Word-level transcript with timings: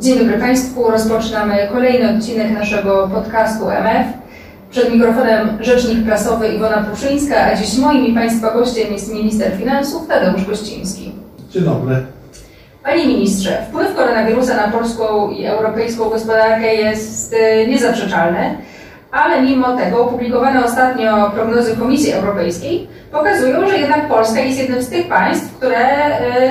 Dzień 0.00 0.18
dobry 0.18 0.38
Państwu. 0.38 0.90
Rozpoczynamy 0.90 1.68
kolejny 1.72 2.16
odcinek 2.16 2.50
naszego 2.50 3.08
podcastu 3.14 3.70
MF. 3.70 4.06
Przed 4.70 4.92
mikrofonem 4.92 5.58
rzecznik 5.60 6.04
prasowy 6.04 6.48
Iwona 6.48 6.84
Puszyńska, 6.84 7.36
a 7.36 7.56
dziś 7.56 7.78
moim 7.78 8.06
i 8.06 8.14
Państwa 8.14 8.54
gościem 8.54 8.92
jest 8.92 9.14
minister 9.14 9.52
finansów 9.58 10.08
Tadeusz 10.08 10.44
Gościński. 10.44 11.12
Dzień 11.50 11.62
dobry. 11.62 11.96
Panie 12.82 13.06
ministrze, 13.06 13.66
wpływ 13.68 13.94
koronawirusa 13.94 14.56
na 14.56 14.72
polską 14.72 15.30
i 15.30 15.46
europejską 15.46 16.10
gospodarkę 16.10 16.74
jest 16.74 17.32
y, 17.32 17.66
niezaprzeczalny, 17.68 18.58
ale 19.12 19.42
mimo 19.42 19.76
tego 19.76 20.04
opublikowane 20.04 20.64
ostatnio 20.64 21.30
prognozy 21.30 21.76
Komisji 21.76 22.12
Europejskiej 22.12 22.88
pokazują, 23.12 23.68
że 23.68 23.78
jednak 23.78 24.08
Polska 24.08 24.40
jest 24.40 24.58
jednym 24.58 24.82
z 24.82 24.88
tych 24.88 25.08
państw, 25.08 25.56
które 25.56 25.76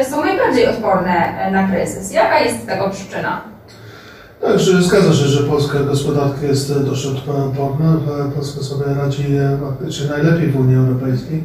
y, 0.02 0.06
są 0.06 0.26
najbardziej 0.26 0.68
odporne 0.68 1.48
y, 1.48 1.52
na 1.52 1.68
kryzys. 1.68 2.12
Jaka 2.12 2.40
jest 2.40 2.68
tego 2.68 2.90
przyczyna? 2.90 3.42
Także 4.42 4.82
zgadza 4.82 5.14
się, 5.14 5.26
że 5.26 5.44
polska 5.44 5.80
gospodarka 5.80 6.46
jest 6.46 6.84
dość 6.84 7.06
odporna. 7.06 7.98
Polska 8.36 8.64
sobie 8.64 8.86
radzi 8.98 9.26
faktycznie 9.64 10.10
najlepiej 10.10 10.52
w 10.52 10.60
Unii 10.60 10.76
Europejskiej. 10.76 11.44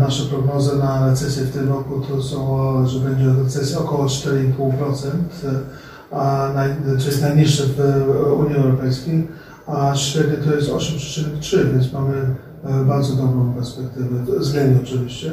Nasze 0.00 0.24
prognozy 0.24 0.78
na 0.78 1.10
recesję 1.10 1.42
w 1.42 1.52
tym 1.52 1.68
roku 1.68 2.00
to 2.00 2.22
są, 2.22 2.86
że 2.86 2.98
będzie 2.98 3.42
recesja 3.44 3.78
około 3.78 4.04
4,5%, 4.04 5.08
a 6.10 6.48
naj, 6.54 6.68
jest 7.06 7.22
najniższe 7.22 7.62
w 7.66 7.80
Unii 8.40 8.56
Europejskiej, 8.56 9.28
a 9.68 9.94
średnie 9.94 10.36
to 10.36 10.54
jest 10.54 10.70
8,3%, 10.70 11.72
więc 11.72 11.92
mamy 11.92 12.34
bardzo 12.86 13.14
dobrą 13.14 13.52
perspektywę, 13.52 14.38
względnie 14.38 14.80
oczywiście. 14.82 15.32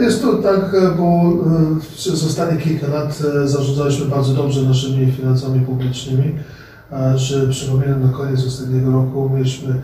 Jest 0.00 0.22
to 0.22 0.34
tak, 0.34 0.76
bo 0.98 1.32
przez 1.96 2.24
ostatnie 2.24 2.60
kilka 2.60 2.86
lat 2.86 3.22
zarządzaliśmy 3.44 4.06
bardzo 4.06 4.34
dobrze 4.34 4.62
naszymi 4.62 5.12
finansami 5.12 5.60
publicznymi, 5.60 6.34
że 7.14 7.48
przypominam, 7.48 8.02
na 8.02 8.12
koniec 8.12 8.46
ostatniego 8.46 8.92
roku 8.92 9.30
mieliśmy 9.34 9.82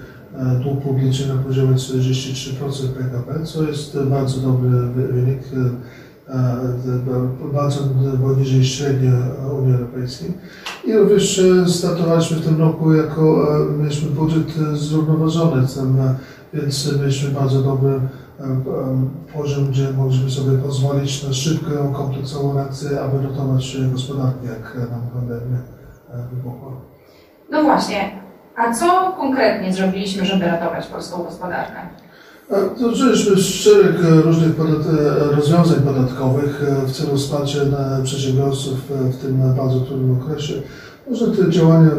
dług 0.63 0.81
publiczny 0.81 1.35
na 1.35 1.43
poziomie 1.43 1.75
43% 1.75 2.89
PKB, 2.89 3.47
co 3.47 3.63
jest 3.63 3.99
bardzo 3.99 4.41
dobry 4.41 4.71
wynik, 5.13 5.41
bardzo 7.53 7.81
poniżej 8.23 8.65
średniej 8.65 9.13
Unii 9.61 9.75
Europejskiej. 9.75 10.33
I 10.85 10.93
również 10.93 11.41
startowaliśmy 11.67 12.37
w 12.37 12.45
tym 12.45 12.61
roku 12.61 12.95
jako, 12.95 13.47
mieliśmy 13.79 14.11
budżet 14.11 14.53
zrównoważony, 14.75 15.67
więc 16.55 16.93
mieliśmy 17.01 17.31
bardzo 17.31 17.63
dobry 17.63 18.01
poziom, 19.35 19.67
gdzie 19.67 19.93
mogliśmy 19.93 20.31
sobie 20.31 20.59
pozwolić 20.59 21.25
na 21.29 21.33
szybką, 21.33 21.93
kompleksową 21.93 22.55
reakcję, 22.55 23.01
aby 23.01 23.29
ratować 23.29 23.77
gospodarkę, 23.93 24.47
jak 24.47 24.91
nam 24.91 25.01
pandemia 25.15 25.59
wybuchła. 26.31 26.73
No 27.51 27.63
właśnie, 27.63 28.11
a 28.57 28.73
co 28.73 29.13
konkretnie 29.17 29.73
zrobiliśmy, 29.73 30.25
żeby 30.25 30.47
ratować 30.47 30.87
polską 30.87 31.23
gospodarkę? 31.23 31.79
Zaczęliśmy 32.81 33.37
szereg 33.37 33.97
różnych 34.25 34.55
podat 34.55 34.87
rozwiązań 35.37 35.81
podatkowych 35.81 36.65
w 36.87 36.93
celu 36.93 37.17
wsparcia 37.17 37.59
przedsiębiorców 38.05 38.75
w 38.89 39.17
tym 39.17 39.55
bardzo 39.57 39.81
trudnym 39.81 40.21
okresie. 40.23 40.55
Można 41.11 41.27
te 41.27 41.51
działania 41.51 41.91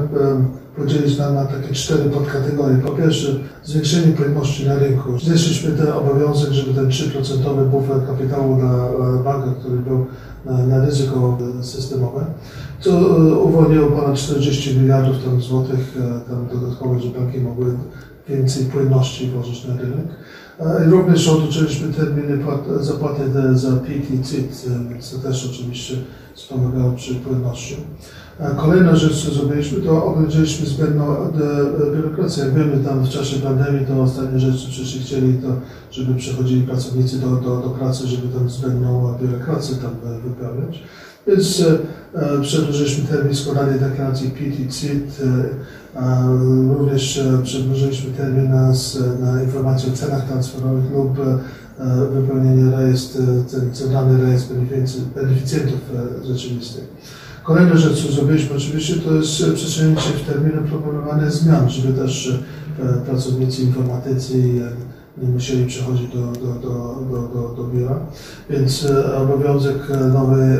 podzielić 0.80 1.18
na, 1.18 1.32
na 1.32 1.46
takie 1.46 1.74
cztery 1.74 2.10
podkategorie. 2.10 2.78
Po 2.78 2.92
pierwsze, 2.92 3.36
zwiększenie 3.64 4.14
płynności 4.14 4.68
na 4.68 4.80
rynku. 4.80 5.20
Znieśliśmy 5.20 5.72
ten 5.72 5.88
obowiązek, 5.88 6.52
żeby 6.52 6.74
ten 6.74 6.88
3% 6.88 7.70
bufor 7.70 8.08
kapitału 8.08 8.56
dla 8.56 8.90
banka, 9.24 9.54
który 9.60 9.78
był 9.78 10.06
na, 10.46 10.66
na 10.66 10.86
ryzyko 10.86 11.38
systemowe, 11.62 12.26
co 12.80 12.92
uwolniło 13.44 13.92
ponad 13.92 14.18
40 14.18 14.78
miliardów 14.78 15.24
tam 15.24 15.42
złotych 15.42 15.98
tam 16.30 16.60
dodatkowo, 16.60 17.00
że 17.00 17.10
banki 17.10 17.40
mogły 17.40 17.66
więcej 18.30 18.66
płynności 18.66 19.30
włożyć 19.30 19.66
na 19.66 19.76
rynek. 19.76 20.08
Również 20.92 21.28
otoczyliśmy 21.28 21.94
terminy 21.94 22.44
zapłaty 22.82 23.22
za 23.54 23.72
PIT 23.72 24.12
i 24.12 24.24
CIT, 24.24 24.66
to 25.12 25.18
też 25.28 25.50
oczywiście 25.52 25.96
wspomagało 26.40 26.92
przy 26.92 27.16
płynności. 27.16 27.76
Kolejna 28.58 28.96
rzecz, 28.96 29.26
co 29.26 29.32
zrobiliśmy, 29.32 29.82
to 29.82 30.06
ograniczyliśmy 30.06 30.66
zbędną 30.66 31.16
biurokrację. 31.96 32.44
Jak 32.44 32.54
wiemy, 32.54 32.84
tam 32.84 33.06
w 33.06 33.10
czasie 33.10 33.40
pandemii 33.40 33.86
to 33.86 34.02
ostatnie 34.02 34.40
rzeczy, 34.40 34.68
wszyscy 34.72 35.00
chcieli 35.00 35.34
to, 35.34 35.48
żeby 35.92 36.16
przechodzili 36.16 36.62
pracownicy 36.62 37.20
do, 37.20 37.28
do, 37.28 37.58
do 37.58 37.70
pracy, 37.70 38.08
żeby 38.08 38.28
tam 38.28 38.50
zbędną 38.50 39.18
biurokrację 39.22 39.76
tam 39.76 39.92
wypełniać. 40.24 40.84
Więc 41.28 41.64
e, 42.16 42.42
przedłużyliśmy 42.42 43.08
termin 43.08 43.36
składania 43.36 43.78
deklaracji 43.78 44.30
PIT 44.30 44.60
i 44.60 44.70
CIT. 44.70 45.22
E, 45.96 46.28
również 46.78 47.18
e, 47.18 47.44
przedłużyliśmy 47.44 48.12
termin 48.12 48.50
na, 48.50 48.74
na 49.20 49.44
informacje 49.44 49.94
o 49.94 49.96
cenach 49.96 50.28
transferowych 50.28 50.92
lub 50.92 51.18
e, 51.80 52.06
wypełnienie 52.06 52.72
rejestru, 52.72 53.24
centralny 53.74 54.24
rejestr 54.24 54.54
beneficjentów 55.16 55.80
rzeczywistych. 56.24 56.84
Kolejna 57.44 57.78
rzecz, 57.78 58.06
co 58.06 58.12
zrobiliśmy 58.12 58.56
oczywiście, 58.56 58.96
to 58.96 59.14
jest 59.14 59.44
przesunięcie 59.56 60.10
w 60.10 60.28
terminy 60.28 60.68
proponowanych 60.70 61.32
zmian, 61.32 61.70
żeby 61.70 61.94
też 61.94 62.40
pracownicy 63.06 63.62
informatycy 63.62 64.62
nie 65.22 65.30
musieli 65.30 65.66
przychodzić 65.66 66.08
do, 66.14 66.22
do, 66.22 66.54
do, 66.54 66.96
do, 67.12 67.28
do, 67.28 67.54
do 67.58 67.64
biura. 67.64 68.00
Więc 68.50 68.88
obowiązek 69.18 69.76
nowej 70.14 70.58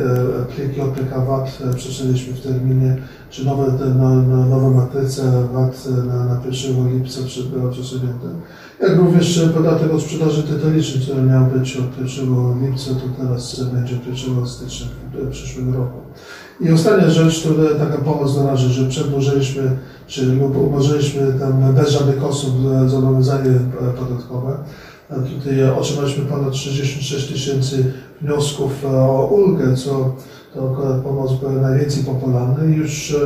pliki 0.56 0.80
OPK 0.80 1.26
VAT 1.26 1.58
przesunęliśmy 1.76 2.34
w 2.34 2.40
terminie, 2.40 2.96
czy 3.30 3.44
nowe, 3.44 3.78
te, 3.78 3.84
no, 3.84 4.14
no, 4.14 4.46
nowa 4.46 4.70
matryca 4.70 5.22
VAT 5.52 5.88
na, 6.06 6.24
na 6.24 6.40
1 6.44 6.98
lipca 6.98 7.20
była 7.52 7.70
przesunięta. 7.70 8.26
Jak 8.80 8.96
również 8.98 9.40
podatek 9.54 9.94
od 9.94 10.02
sprzedaży 10.02 10.42
detalicznej, 10.42 11.02
który 11.02 11.22
miał 11.22 11.44
być 11.44 11.76
od 11.76 11.98
1 12.18 12.62
lipca, 12.62 12.90
to 12.90 13.24
teraz 13.24 13.60
będzie 13.60 13.94
1 13.94 14.46
stycznia 14.46 14.86
przyszłego 15.30 15.72
roku. 15.72 15.98
I 16.60 16.72
ostatnia 16.72 17.10
rzecz, 17.10 17.42
to 17.42 17.48
taka 17.78 17.98
pomoc 17.98 18.36
na 18.36 18.46
razie, 18.46 18.68
że 18.68 18.88
przedłużyliśmy, 18.88 19.76
czy 20.06 20.26
lub 20.26 20.56
umorzyliśmy 20.56 21.32
tam 21.40 21.74
bez 21.74 21.90
żadnych 21.90 22.18
kosztów 22.18 22.52
zobowiązanie 22.86 23.50
podatkowe. 23.98 24.56
Tutaj 25.08 25.70
otrzymaliśmy 25.70 26.24
ponad 26.24 26.56
66 26.56 27.28
tysięcy 27.32 27.92
wniosków 28.20 28.84
o 28.84 29.26
ulgę, 29.26 29.76
co 29.76 30.14
to 30.54 30.76
pomoc 31.04 31.32
była 31.32 31.52
najwięcej 31.52 32.04
popularna 32.04 32.64
i 32.64 32.72
już 32.72 33.16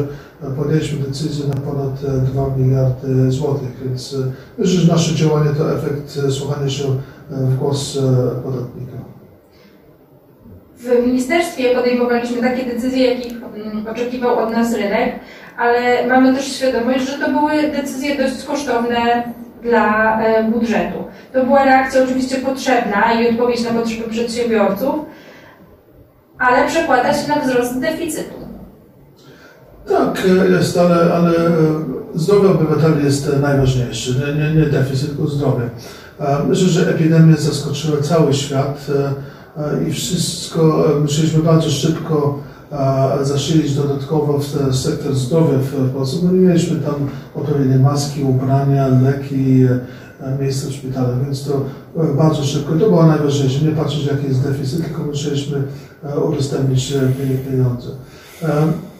podjęliśmy 0.57 0.99
decyzję 0.99 1.47
na 1.47 1.61
ponad 1.61 2.25
2 2.25 2.57
miliardy 2.57 3.33
złotych, 3.33 3.71
więc 3.85 4.17
myślę, 4.59 4.81
że 4.81 4.93
nasze 4.93 5.15
działanie 5.15 5.51
to 5.59 5.73
efekt 5.73 6.19
słuchania 6.31 6.71
się 6.71 6.85
w 7.31 7.57
głos 7.57 7.99
podatnika. 8.45 8.97
W 10.77 11.07
ministerstwie 11.07 11.75
podejmowaliśmy 11.75 12.41
takie 12.41 12.65
decyzje, 12.75 13.15
jakich 13.15 13.33
oczekiwał 13.93 14.39
od 14.39 14.53
nas 14.53 14.75
rynek, 14.75 15.15
ale 15.59 16.07
mamy 16.07 16.35
też 16.35 16.53
świadomość, 16.53 17.11
że 17.11 17.19
to 17.19 17.33
były 17.33 17.53
decyzje 17.77 18.17
dość 18.17 18.45
kosztowne 18.45 19.33
dla 19.63 20.19
budżetu. 20.53 20.99
To 21.33 21.45
była 21.45 21.65
reakcja 21.65 22.03
oczywiście 22.05 22.37
potrzebna 22.37 23.21
i 23.21 23.29
odpowiedź 23.31 23.65
na 23.65 23.71
potrzeby 23.71 24.11
przedsiębiorców, 24.11 24.95
ale 26.39 26.69
przekłada 26.69 27.15
się 27.15 27.29
na 27.29 27.41
wzrost 27.41 27.81
deficytu. 27.81 28.35
Tak, 29.89 30.23
jest, 30.51 30.79
ale, 30.79 31.15
ale 31.15 31.33
zdrowie 32.15 32.49
obywateli 32.49 33.05
jest 33.05 33.31
najważniejsze. 33.41 34.13
Nie, 34.13 34.35
nie, 34.35 34.55
nie 34.55 34.67
deficyt, 34.67 35.09
tylko 35.09 35.27
zdrowie. 35.27 35.71
Myślę, 36.49 36.69
że 36.69 36.91
epidemia 36.91 37.37
zaskoczyła 37.37 38.03
cały 38.03 38.35
świat 38.35 38.87
i 39.89 39.93
wszystko 39.93 40.85
musieliśmy 41.03 41.43
bardzo 41.43 41.71
szybko 41.71 42.39
zasilić 43.23 43.75
dodatkowo 43.75 44.39
w 44.39 44.77
sektor 44.77 45.15
zdrowia 45.15 45.59
w 45.59 45.91
Polsce, 45.91 46.17
bo 46.23 46.33
nie 46.33 46.39
mieliśmy 46.39 46.81
tam 46.81 46.95
odpowiednie 47.35 47.79
maski, 47.79 48.23
ubrania, 48.23 48.89
leki, 48.89 49.67
miejsca 50.41 50.69
w 50.69 50.73
szpitalach, 50.73 51.25
więc 51.25 51.45
to 51.45 51.65
bardzo 52.17 52.43
szybko. 52.45 52.73
To 52.73 52.79
było 52.79 53.07
najważniejsze, 53.07 53.65
nie 53.65 53.73
patrzeć 53.73 54.07
jaki 54.07 54.27
jest 54.27 54.43
deficyt, 54.43 54.85
tylko 54.85 55.03
musieliśmy 55.03 55.63
udostępnić 56.25 56.95
pieniądze. 57.51 57.89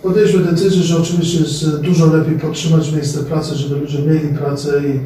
Podjęliśmy 0.03 0.45
decyzję, 0.45 0.83
że 0.83 0.99
oczywiście 0.99 1.41
jest 1.41 1.81
dużo 1.81 2.07
lepiej 2.07 2.39
podtrzymać 2.39 2.93
miejsce 2.93 3.19
pracy, 3.23 3.55
żeby 3.55 3.81
ludzie 3.81 3.99
mieli 3.99 4.29
pracę 4.29 4.83
i 4.89 5.01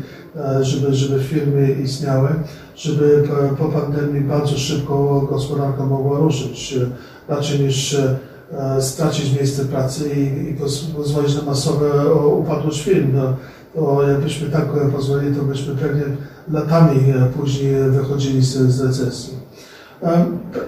żeby, 0.60 0.94
żeby 0.94 1.22
firmy 1.22 1.76
istniały, 1.84 2.28
żeby 2.76 3.28
po 3.58 3.64
pandemii 3.64 4.20
bardzo 4.20 4.58
szybko 4.58 5.26
gospodarka 5.30 5.86
mogła 5.86 6.18
ruszyć, 6.18 6.74
raczej 7.28 7.60
niż 7.60 7.96
stracić 8.80 9.36
miejsce 9.36 9.64
pracy 9.64 10.10
i, 10.10 10.50
i 10.50 10.56
pozwolić 10.96 11.34
na 11.36 11.42
masowe 11.42 12.14
upadłość 12.14 12.82
firm. 12.82 13.12
No, 13.14 13.36
to 13.74 14.08
jakbyśmy 14.08 14.48
tak 14.48 14.64
pozwolili, 14.96 15.36
to 15.36 15.42
byśmy 15.42 15.74
pewnie 15.74 16.02
latami 16.52 17.00
później 17.36 17.90
wychodzili 17.90 18.42
z, 18.42 18.56
z 18.56 18.80
recesji. 18.80 19.37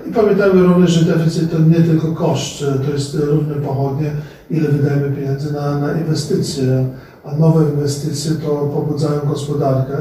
I 0.09 0.13
pamiętajmy 0.13 0.63
również, 0.63 0.91
że 0.91 1.17
deficyt 1.17 1.51
to 1.51 1.59
nie 1.59 1.81
tylko 1.81 2.13
koszt, 2.13 2.65
to 2.87 2.93
jest 2.93 3.15
równe 3.15 3.55
pochodnie 3.55 4.11
ile 4.51 4.69
wydajemy 4.69 5.17
pieniędzy 5.17 5.53
na, 5.53 5.79
na 5.79 5.93
inwestycje, 5.93 6.87
a 7.25 7.35
nowe 7.35 7.65
inwestycje 7.65 8.33
to 8.33 8.49
pobudzają 8.49 9.21
gospodarkę. 9.21 9.95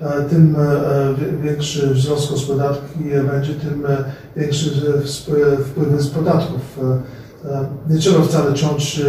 E, 0.00 0.22
Tym 0.22 0.56
e, 0.58 1.42
większy 1.42 1.94
wzrost 1.94 2.30
gospodarki 2.30 2.98
będzie, 3.32 3.54
tym 3.54 3.86
e, 3.86 4.04
większy 4.36 4.70
wpływy 5.64 6.02
z 6.02 6.08
podatków. 6.08 6.78
Nie 7.90 7.98
trzeba 7.98 8.22
wcale 8.22 8.54
ciąć 8.54 9.00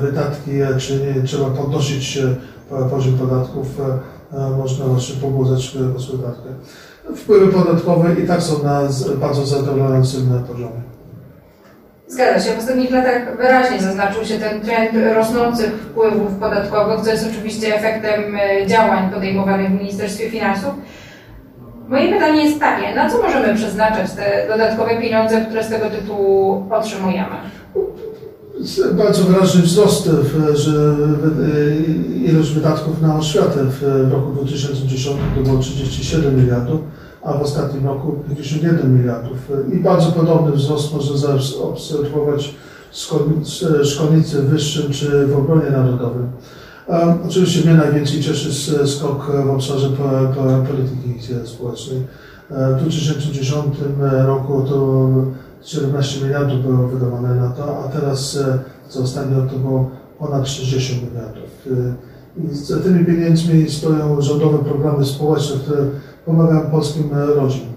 wydatki, 0.00 0.50
czy 0.78 1.00
nie 1.00 1.22
trzeba 1.22 1.50
podnosić 1.50 2.18
poziom 2.90 3.14
podatków, 3.14 3.66
można 4.58 4.84
właśnie 4.84 5.14
pobudzać 5.14 5.76
gospodarkę. 5.94 6.48
Wpływy 7.16 7.52
podatkowe 7.52 8.14
i 8.14 8.26
tak 8.26 8.42
są 8.42 8.62
na 8.62 8.80
bardzo 9.20 9.46
zadowalającym 9.46 10.44
poziomie. 10.48 10.82
Zgadza 12.06 12.40
się. 12.40 12.54
W 12.54 12.58
ostatnich 12.58 12.90
latach 12.90 13.36
wyraźnie 13.36 13.80
zaznaczył 13.80 14.24
się 14.24 14.38
ten 14.38 14.60
trend 14.60 14.90
rosnących 15.14 15.72
wpływów 15.72 16.34
podatkowych, 16.34 17.00
co 17.00 17.10
jest 17.10 17.26
oczywiście 17.32 17.76
efektem 17.76 18.36
e, 18.36 18.66
działań 18.66 19.10
podejmowanych 19.10 19.70
w 19.70 19.78
Ministerstwie 19.78 20.30
Finansów. 20.30 20.74
Moje 21.88 22.12
pytanie 22.12 22.44
jest 22.44 22.60
takie, 22.60 22.94
na 22.94 23.10
co 23.10 23.22
możemy 23.22 23.54
przeznaczać 23.54 24.10
te 24.12 24.48
dodatkowe 24.48 24.96
pieniądze, 24.96 25.40
które 25.40 25.64
z 25.64 25.68
tego 25.68 25.90
tytułu 25.90 26.66
otrzymujemy? 26.70 27.36
Bardzo 28.98 29.24
wyraźny 29.24 29.62
wzrost, 29.62 30.10
że 30.54 30.96
ilość 32.24 32.52
wydatków 32.52 33.02
na 33.02 33.18
oświatę 33.18 33.64
w 33.64 34.08
roku 34.12 34.32
2010 34.32 35.16
to 35.36 35.42
było 35.42 35.58
37 35.58 36.36
miliardów 36.36 36.80
a 37.22 37.32
w 37.32 37.42
ostatnim 37.42 37.86
roku 37.86 38.12
51 38.28 38.98
miliardów. 38.98 39.36
I 39.72 39.76
bardzo 39.76 40.12
podobny 40.12 40.52
wzrost 40.52 40.94
można 40.94 41.16
zaobserwować 41.16 42.54
w 42.90 43.86
szkolnictwie 43.86 44.38
wyższym 44.38 44.92
czy 44.92 45.26
w 45.26 45.36
obronie 45.36 45.70
narodowej. 45.70 46.24
Oczywiście 47.28 47.70
mnie 47.70 47.74
najwięcej 47.74 48.20
cieszy 48.20 48.86
skok 48.86 49.32
w 49.46 49.50
obszarze 49.50 49.88
polityki 50.68 51.34
społecznej. 51.44 52.02
W 52.50 52.80
2010 52.80 53.74
roku 54.26 54.64
to 54.68 55.08
17 55.64 56.24
miliardów 56.24 56.62
było 56.66 56.88
wydawane 56.88 57.34
na 57.34 57.50
to, 57.50 57.84
a 57.84 57.88
teraz 57.88 58.38
za 58.90 59.00
ostatni 59.00 59.36
rok 59.36 59.50
to 59.50 59.56
było 59.56 59.90
ponad 60.18 60.48
60 60.48 61.02
miliardów. 61.02 61.50
I 62.36 62.54
za 62.54 62.80
tymi 62.80 63.04
pieniędzmi 63.04 63.70
stoją 63.70 64.20
rządowe 64.20 64.58
programy 64.58 65.04
społeczne, 65.04 65.56
które 65.60 65.84
pomagają 66.26 66.60
polskim 66.60 67.10
e, 67.14 67.26
rodzinom. 67.26 67.72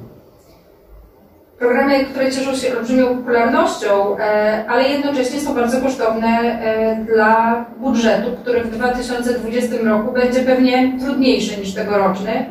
Programy, 1.59 2.05
które 2.05 2.31
cieszą 2.31 2.55
się 2.55 2.77
olbrzymią 2.77 3.17
popularnością, 3.17 4.17
e, 4.17 4.65
ale 4.69 4.89
jednocześnie 4.89 5.41
są 5.41 5.55
bardzo 5.55 5.81
kosztowne 5.81 6.27
e, 6.27 7.05
dla 7.13 7.65
budżetu, 7.79 8.31
który 8.41 8.63
w 8.63 8.75
2020 8.75 9.75
roku 9.83 10.11
będzie 10.11 10.39
pewnie 10.39 10.99
trudniejszy 10.99 11.59
niż 11.59 11.73
tegoroczny, 11.73 12.45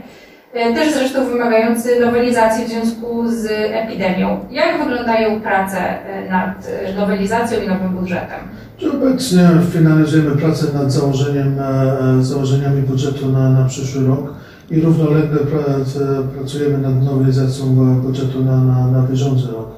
też 0.54 0.94
zresztą 0.94 1.26
wymagający 1.26 2.00
nowelizacji 2.00 2.64
w 2.64 2.68
związku 2.68 3.30
z 3.30 3.46
epidemią. 3.50 4.40
Jak 4.50 4.84
wyglądają 4.84 5.40
prace 5.40 5.78
nad 6.30 6.68
nowelizacją 6.96 7.60
i 7.60 7.68
nowym 7.68 7.88
budżetem? 7.88 8.40
Obecnie 8.92 9.48
finalizujemy 9.72 10.30
pracę 10.30 10.66
nad 10.74 10.92
założeniem, 10.92 11.56
założeniami 12.20 12.82
budżetu 12.82 13.28
na, 13.28 13.50
na 13.50 13.64
przyszły 13.64 14.06
rok 14.06 14.34
i 14.70 14.80
równolegle 14.80 15.38
pracujemy 16.36 16.78
nad 16.78 17.02
nowelizacją 17.02 17.66
budżetu 18.02 18.44
na, 18.44 18.56
na, 18.56 18.86
na 18.86 19.02
bieżący 19.02 19.46
rok. 19.46 19.68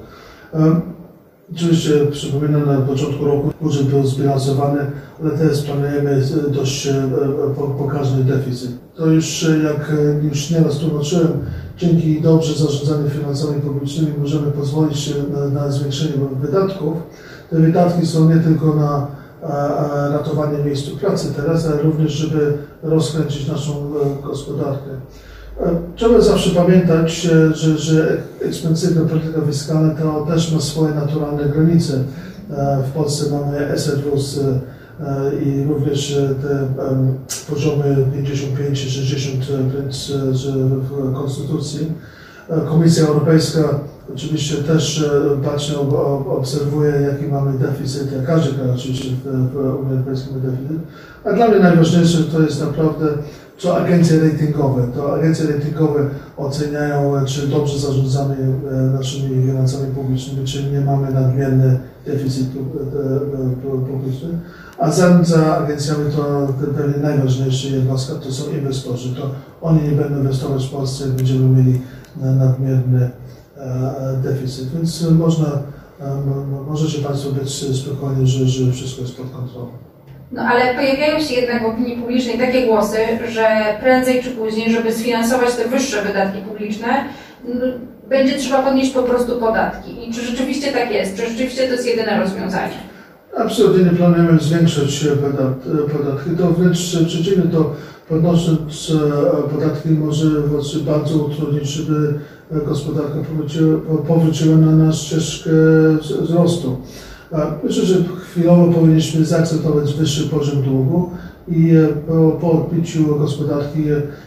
Oczywiście 1.55 1.91
przypominam, 2.11 2.65
na 2.65 2.81
początku 2.81 3.25
roku 3.25 3.51
budżet 3.61 3.87
był 3.87 4.07
zbilansowany, 4.07 4.79
ale 5.21 5.31
teraz 5.37 5.61
planujemy 5.61 6.21
dość 6.49 6.87
e, 6.87 7.09
pokaźny 7.77 8.23
deficyt. 8.23 8.71
To 8.95 9.05
już, 9.05 9.43
e, 9.43 9.63
jak 9.63 9.93
e, 9.93 10.25
już 10.25 10.49
nieraz 10.49 10.77
tłumaczyłem, 10.77 11.31
dzięki 11.77 12.21
dobrze 12.21 12.53
zarządzaniu 12.53 13.09
finansami 13.09 13.61
publicznymi 13.61 14.13
możemy 14.19 14.51
pozwolić 14.51 15.13
na, 15.53 15.71
zwiększenie 15.71 16.13
wydatków. 16.41 16.93
Te 17.49 17.59
wydatki 17.59 18.05
są 18.05 18.29
nie 18.29 18.39
tylko 18.39 18.75
na 18.75 19.07
ratowanie 20.11 20.63
miejsc 20.63 20.89
pracy 20.89 21.33
teraz, 21.35 21.67
ale 21.67 21.81
również, 21.81 22.11
żeby 22.11 22.57
rozkręcić 22.83 23.47
naszą 23.47 23.73
e, 23.73 24.23
gospodarkę. 24.23 24.89
E, 25.61 25.75
trzeba 25.95 26.21
zawsze 26.21 26.49
pamiętać, 26.49 27.25
e, 27.25 27.53
że, 27.53 27.77
że 27.77 28.17
ekspensywna 28.41 29.01
polityka 29.01 29.41
fiskalna 29.41 29.95
to 29.95 30.25
też 30.25 30.51
ma 30.51 30.59
swoje 30.59 30.93
naturalne 30.93 31.45
granice. 31.45 32.03
W 32.87 32.91
Polsce 32.91 33.25
mamy 33.31 33.77
SRWS 33.77 34.39
i 35.45 35.63
również 35.63 36.17
te 36.41 36.67
poziomy 37.49 38.05
55-60 38.13 39.27
w 40.89 41.13
Konstytucji. 41.13 41.91
Komisja 42.69 43.07
Europejska 43.07 43.79
Oczywiście 44.13 44.55
też 44.55 45.05
bacznie 45.43 45.75
obserwuję, 46.27 46.91
jaki 46.91 47.25
mamy 47.31 47.59
deficyt, 47.59 48.11
jak 48.11 48.25
każdy 48.25 48.53
kraj 48.53 48.69
oczywiście 48.75 49.09
w 49.25 49.55
Unii 49.55 49.91
Europejskiej 49.91 50.33
ma 50.33 50.39
deficyt. 50.39 50.77
A 51.23 51.33
dla 51.33 51.47
mnie 51.47 51.59
najważniejsze 51.59 52.17
to 52.23 52.41
jest 52.41 52.61
naprawdę, 52.61 53.05
co 53.57 53.77
agencje 53.77 54.19
ratingowe. 54.19 54.87
To 54.95 55.15
agencje 55.15 55.47
ratingowe 55.47 56.09
oceniają, 56.37 57.25
czy 57.25 57.47
dobrze 57.47 57.79
zarządzamy 57.79 58.35
e, 58.71 58.75
naszymi 58.75 59.45
finansami 59.45 59.95
publicznymi, 59.95 60.47
czy 60.47 60.63
nie 60.63 60.81
mamy 60.81 61.11
nadmierny 61.11 61.79
deficyt 62.05 62.47
e, 62.47 63.75
e, 63.75 63.87
publiczny. 63.91 64.29
A 64.77 64.91
za, 64.91 65.23
za 65.23 65.57
agencjami 65.57 66.11
to 66.15 66.47
pewnie 66.77 67.03
najważniejsza 67.03 67.67
jednostka 67.67 68.15
to 68.15 68.31
są 68.31 68.51
inwestorzy. 68.51 69.15
To 69.15 69.29
oni 69.61 69.81
nie 69.81 69.91
będą 69.91 70.19
inwestować 70.19 70.67
w 70.67 70.71
Polsce, 70.71 71.03
jak 71.03 71.13
będziemy 71.13 71.49
mieli 71.49 71.81
nadmierny 72.15 73.09
E, 73.59 74.19
deficyt, 74.23 74.69
więc 74.69 75.01
można, 75.11 75.47
e, 75.99 76.21
możecie 76.67 76.99
Państwo 76.99 77.31
być 77.31 77.77
spokojni, 77.81 78.27
że, 78.27 78.47
że 78.47 78.71
wszystko 78.71 79.01
jest 79.01 79.17
pod 79.17 79.31
kontrolą. 79.31 79.67
No 80.31 80.41
ale 80.41 80.75
pojawiają 80.75 81.19
się 81.19 81.33
jednak 81.33 81.63
w 81.63 81.65
opinii 81.65 81.97
publicznej 81.97 82.37
takie 82.37 82.67
głosy, 82.67 82.97
że 83.29 83.47
prędzej 83.81 84.23
czy 84.23 84.31
później, 84.31 84.71
żeby 84.71 84.93
sfinansować 84.93 85.55
te 85.55 85.67
wyższe 85.67 86.01
wydatki 86.01 86.41
publiczne, 86.41 86.87
będzie 88.09 88.37
trzeba 88.37 88.63
podnieść 88.63 88.91
po 88.91 89.03
prostu 89.03 89.39
podatki. 89.39 90.09
I 90.09 90.13
czy 90.13 90.21
rzeczywiście 90.21 90.71
tak 90.71 90.91
jest? 90.91 91.15
Czy 91.15 91.29
rzeczywiście 91.29 91.67
to 91.67 91.73
jest 91.73 91.87
jedyne 91.87 92.19
rozwiązanie? 92.19 92.73
Absolutnie 93.37 93.83
nie 93.83 93.89
planujemy 93.97 94.39
zwiększać 94.39 95.05
podatki. 95.97 96.29
To 96.37 96.51
wręcz 96.51 96.77
przeciwnie, 97.07 97.43
to 97.51 97.73
podnosząc 98.09 98.91
e, 98.91 99.49
podatki 99.53 99.89
może 99.89 100.27
bardzo 100.85 101.17
utrudnić, 101.17 101.67
żeby 101.67 102.19
gospodarka 102.51 103.15
powróciła 104.07 104.55
na 104.55 104.71
naszą 104.71 105.05
ścieżkę 105.05 105.51
wzrostu. 106.21 106.77
Myślę, 107.63 107.85
że 107.85 107.95
chwilowo 108.21 108.73
powinniśmy 108.73 109.25
zaakceptować 109.25 109.93
wyższy 109.93 110.29
poziom 110.29 110.61
długu 110.61 111.09
i 111.47 111.71
e, 111.71 111.87
po, 112.41 112.51
odbiciu 112.51 113.15
gospodarki 113.15 113.83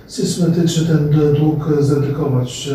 systematycznie 0.06 0.86
ten 0.86 1.10
dług 1.34 1.64
zredukować. 1.80 2.70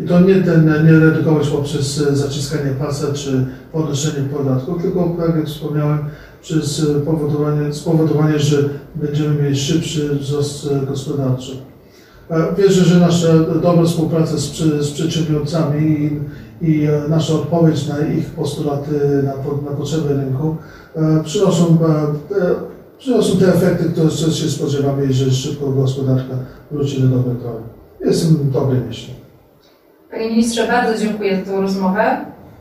I 0.00 0.04
to 0.04 0.20
nie, 0.20 0.34
ten, 0.34 0.86
nie 0.86 0.92
redukować 0.92 1.48
poprzez 1.48 1.96
zaciskanie 1.96 2.70
pasa 2.70 3.12
czy 3.12 3.46
podnoszenie 3.72 4.28
podatków, 4.28 4.82
tylko 4.82 5.16
tak 5.18 5.36
jak 5.36 5.46
wspomniałem, 5.46 5.98
przez 6.42 6.86
powodowanie, 7.04 7.72
spowodowanie, 7.74 8.38
że 8.38 8.56
będziemy 8.94 9.42
mieli 9.42 9.56
szybszy 9.56 10.08
wzrost 10.14 10.68
gospodarczy. 10.86 11.52
Wierzę, 12.58 12.84
że 12.84 13.00
nasza 13.00 13.28
dobra 13.62 13.84
współpraca 13.84 14.36
z, 14.36 14.56
z 14.80 14.90
przedsiębiorcami 14.90 15.90
i, 15.90 16.20
i, 16.62 16.84
e, 16.84 17.08
nasza 17.08 17.34
odpowiedź 17.34 17.88
na 17.88 17.98
ich 17.98 18.26
postulaty, 18.26 19.22
na, 19.22 19.32
na 19.70 19.76
potrzeby 19.76 20.14
rynku 20.14 20.56
e, 20.96 21.24
przynoszą, 21.24 21.64
e, 21.64 22.54
przynoszą 22.98 23.38
te 23.38 23.48
efekty, 23.48 23.84
które 23.84 24.10
się 24.10 24.48
spodziewamy 24.48 25.06
i 25.06 25.12
że 25.12 25.30
szybko 25.30 25.70
gospodarka 25.70 26.34
wróci 26.70 27.02
na 27.02 27.10
dobre 27.10 27.34
tory. 27.34 27.62
Jestem 28.00 28.50
dobrej 28.50 28.80
myśli. 28.80 29.14
Panie 30.10 30.30
Ministrze, 30.30 30.66
bardzo 30.66 30.98
dziękuję 30.98 31.36
za 31.36 31.42
tę 31.42 31.60
rozmowę. 31.60 32.16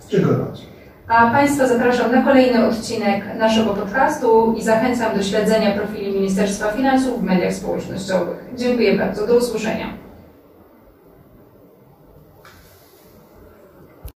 Dziękuję 0.10 0.38
bardzo. 0.38 0.62
A 1.08 1.32
Państwa 1.32 1.68
zapraszam 1.68 2.12
na 2.12 2.22
kolejny 2.22 2.68
odcinek 2.68 3.24
naszego 3.39 3.74
podcastu 3.74 4.54
i 4.58 4.63
zachęcam 4.63 5.18
do 5.18 5.24
śledzenia 5.24 5.72
profili 5.72 6.12
Ministerstwa 6.12 6.72
Finansów 6.72 7.22
w 7.22 7.24
mediach 7.24 7.54
społecznościowych. 7.54 8.38
Dziękuję 8.58 8.98
bardzo. 8.98 9.27
Do 9.27 9.38
usłyszenia. 9.38 10.07